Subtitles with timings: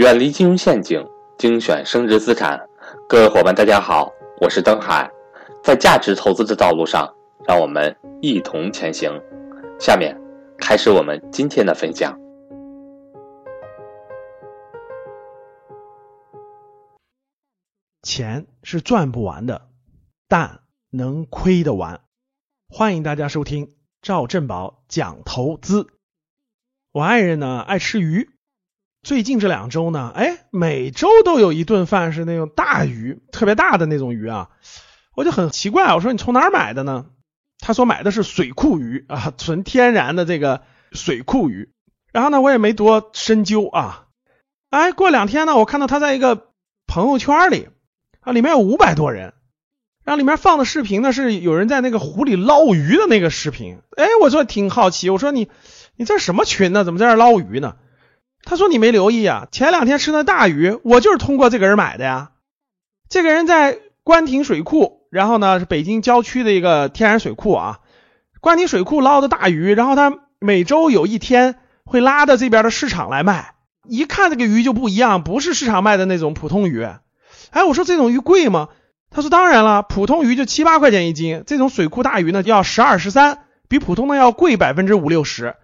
[0.00, 2.58] 远离金融陷阱，精选升值资产。
[3.06, 5.10] 各位伙伴，大家好，我是登海。
[5.62, 7.14] 在价值投资的道路上，
[7.46, 9.12] 让我们一同前行。
[9.78, 10.18] 下面
[10.56, 12.18] 开始我们今天的分享。
[18.00, 19.68] 钱是赚不完的，
[20.26, 22.00] 但能亏得完。
[22.70, 25.88] 欢迎大家收听赵振宝讲投资。
[26.90, 28.30] 我爱人呢爱吃鱼，
[29.02, 34.50] 最近这两周呢，哎，每周都有一顿饭是那种大鱼，特别大的那种鱼啊，
[35.14, 37.06] 我就很奇怪，我说你从哪儿买的呢？
[37.58, 41.70] 他说买的是水库鱼啊，纯天然的这个水库鱼。
[42.12, 44.06] 然后呢，我也没多深究啊。
[44.70, 46.48] 哎，过两天呢，我看到他在一个
[46.86, 47.68] 朋友圈里
[48.20, 49.34] 啊，里面有五百多人，
[50.04, 53.78] 然后里面放的视频呢是有人在那个湖里捞鱼的那个视频。
[53.96, 55.48] 哎，我说挺好奇，我说你。
[55.96, 56.82] 你这什么群呢？
[56.82, 57.76] 怎么在这捞鱼呢？
[58.44, 62.30] 他说你没留意啊，前两天吃的大鱼，我就是通过这个人买的呀。
[63.08, 67.80] 这个人在官亭水库，然后呢是北京郊区的一个天然水库啊。
[68.40, 73.54] 官亭水库捞的大鱼，然后他每周有一天会拉到这边的市场来卖。
[73.84, 76.86] 一看这个鱼就不一样，不是市场卖的那种普通鱼。
[77.50, 78.68] 哎，我说这种鱼贵吗？
[79.10, 85.56] 他说当然了，普通鱼就七八块钱一斤，这种水库大鱼呢要十二十三，比普通的要贵百分之五六十。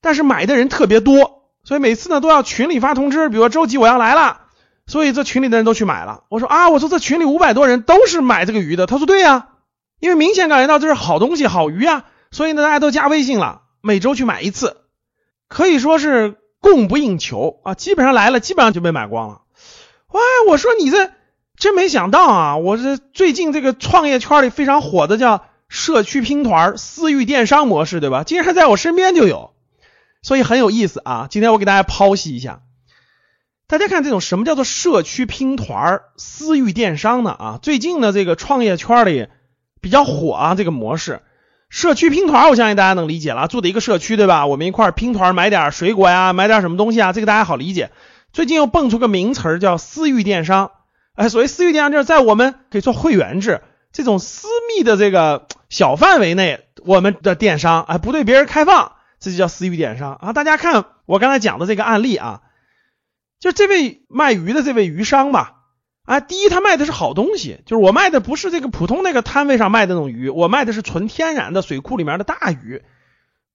[0.00, 4.40] 但是买的人特别多，所以每次呢都要群里发通知，比如说周几我要来了，
[4.86, 6.24] 所以这群里的人都去买了。
[6.28, 8.86] 我说啊，我说这群里五百多人都是买这个鱼的。
[8.86, 9.48] 他说对呀，
[10.00, 14.78] 因为明显感觉到这是好东西、好鱼啊，所以呢大家都加微信了，每周去买一次，
[15.48, 19.42] 可以说是供不应求啊，基本上来了，基本上就被买光了。
[20.12, 21.10] 哇，我说你这
[21.56, 28.24] 真没想到啊，我这最近这个创业圈里非常火的叫社区拼团、私域电商模式，对吧？
[28.24, 29.52] 竟然在我身边就有。
[30.22, 31.28] 所以很有意思啊！
[31.30, 32.60] 今天我给大家剖析一下，
[33.66, 37.30] 大家看这种什么叫做社区拼团、私域电商呢？
[37.30, 39.28] 啊，最近呢这个创业圈里
[39.80, 41.22] 比较火啊，这个模式，
[41.70, 44.46] 社区拼团，我相信大家能理解了，住的一个社区对吧？
[44.46, 47.90] 我们一块拼团买点水果呀，买点什么东西啊，这个大家好理解。
[48.32, 50.70] 最近又蹦出个名词儿叫私域电商，
[51.14, 58.92] 哎，所谓私域电商就是在我们可以做会员制这种私密的这个小范围内，我们的电商哎不对别人开放。
[59.20, 60.32] 这就叫私域电商啊！
[60.32, 62.40] 大家看我刚才讲的这个案例啊，
[63.38, 65.56] 就这位卖鱼的这位鱼商吧，
[66.04, 72.82] 啊，第一他卖的是好东西，就是我卖的不是这个普通那个摊位上卖的那种鱼，我卖的是纯天然的水库里面的大鱼，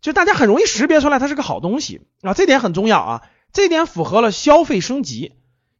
[0.00, 5.32] 就大家很容易识别出来它是个好东西啊，这点很重要啊，这点符合了消费升级，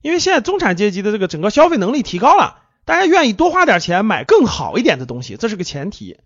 [0.03, 6.19] 因为现在中产阶级的这个整个消费能力提高了，大家愿意多花点钱买更好一点的东西，这是个前提，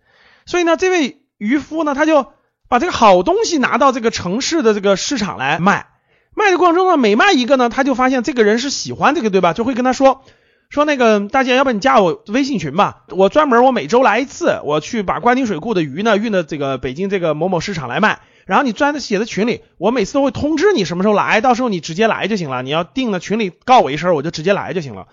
[0.46, 2.32] 所以呢，这位渔夫呢，他就。
[2.72, 5.88] 把这个好东西拿到这个城市的这个市场来卖，
[6.34, 9.52] 卖的过程中呢，每卖一个呢，他就发现这个人是喜欢这个，对吧？
[9.52, 10.22] 就会跟他说
[10.70, 22.62] 说那个大姐，要不你加我微信群吧，我专门我每周来一次，我去把关宁水库的鱼呢运到这个北京这个某某市场来卖，然后你专写在群里，我每次都会通知你什么时候来，到时候你直接来就行了。
[22.62, 25.08] 你要定了群里告我一声，我就直接来就行了。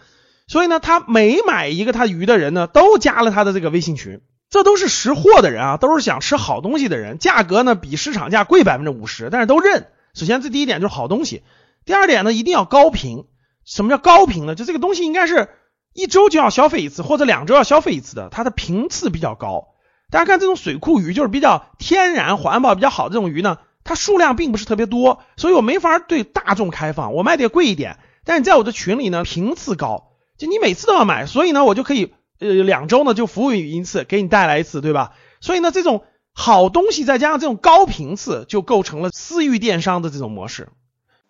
[0.47, 4.21] 所以呢，他每买一个他鱼的人呢，都加了他的这个微信群。
[4.49, 9.87] 这都是识货的人啊，都是想吃好东西的人，价格呢比市场价贵百分之五十，但是都认。
[10.15, 11.43] 首先，这第一点就是好东西。
[11.85, 13.25] 第二点呢，一定要高频。
[13.63, 14.55] 什么叫高频呢？
[14.55, 15.49] 就这个东西应该是
[15.93, 19.67] 一周就要消费一次，或者两周要消费一次的，它的频次比较高。
[20.09, 27.13] 大家看这种水库鱼，就是比较天然、环保比较好的这种鱼呢，它数量并不是特别多，所以我没法对大众开放。
[27.13, 32.13] 我卖的也贵一点，但是在我的群里呢，频次高，就你每次都要买，所以呢，我就可以。
[32.39, 35.11] 呃，两周呢就服务一次，给你带来一次，对吧？
[35.41, 40.69] 所以呢，这种好东西再加上这种高频次，就构成了私域电商的这种模式。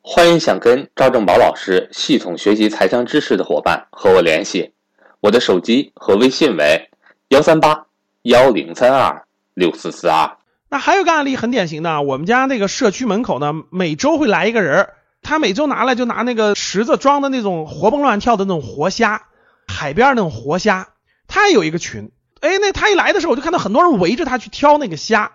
[0.01, 4.73] 欢迎想跟赵正宝老师系统学习财商知识的伙伴和我联系，
[5.19, 6.89] 我的手机和微信为
[7.29, 7.87] 幺三八
[8.21, 9.25] 幺零三二
[9.55, 10.37] 六四四二。
[10.69, 14.89] 那还有个案例很典型的，我们家那个社区门口呢，每周会来一个人，
[15.23, 19.23] 他每周拿来就拿那个池子装的那种活蹦乱跳的那种活虾，
[19.67, 20.89] 海边那种活虾。
[21.29, 22.11] 他也有一个群，
[22.41, 25.31] 哎，那他一来的时候，我就看到很多人围着他去挑那个虾。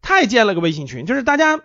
[0.00, 1.58] 他也建了个微信群，就是大家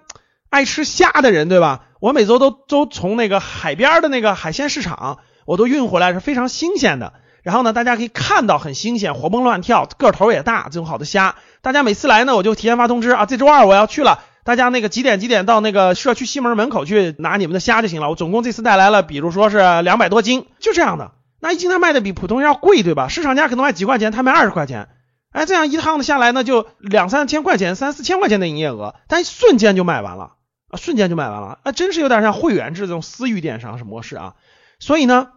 [0.50, 1.86] 爱吃虾的人，对吧？
[2.00, 7.14] 我每周都都从那个海边的那个海鲜市场，我都运回来，是非常新鲜的。
[7.44, 11.36] 然后呢，大家可以看到很新鲜，活蹦乱跳，个头也大，这种好的虾。
[11.62, 18.10] 大家每次来呢，我就提前发通知啊，这周二我要去了，大家那个几点几点到那个社区西门门口去拿你们的虾就行了。
[18.10, 21.12] 我总共这次带来了，比如说是两百多斤，就这样的。
[21.44, 23.10] 那一斤他卖的比普通要贵，对吧？
[23.10, 24.88] 市场价可能卖几块钱，他卖二十块钱，
[25.34, 30.36] 哎，这样一趟的下来呢，就两三千块钱、三四千块钱的营业额，但瞬间就卖完了
[30.70, 34.36] 啊，瞬间就卖完了，啊，真是有点像会员制这种私域电商是模式啊。
[34.80, 35.32] 所以呢，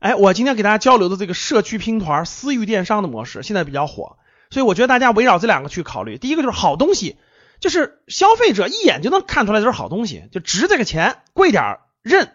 [0.00, 4.16] 哎，我今天给大家交流的这个社区拼团私域电商的模式现在比较火，
[4.50, 6.18] 所以我觉得大家围绕这两个去考虑。
[6.18, 7.18] 第一个就是好东西，
[7.60, 12.32] 就是消费者一眼就能看出来这是好东西，就值这个钱，贵点认。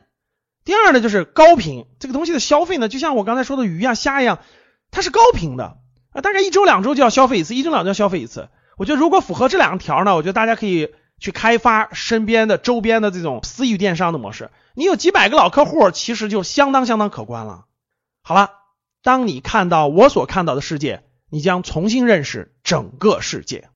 [0.67, 4.39] 第二呢，就是高频，这个东西的消费呢，就像我刚才说的鱼呀、虾一样，
[4.91, 5.77] 它是高频的
[6.11, 8.49] 啊，大概一周两周就要消费一次，一周两周要消费一次。
[8.75, 10.89] 我觉得如果符合这两条呢，我觉得大家可以
[11.21, 14.51] 去开发身边的周边的这种私域电商的模式。
[14.73, 17.63] 你有几百个老客户，其实就相当相当可观了。
[18.21, 18.51] 好了，
[19.01, 23.63] 当你看到我所看到的世界，你将重新认识整个世界。